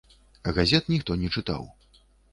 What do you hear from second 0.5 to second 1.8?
Газет ніхто не чытаў.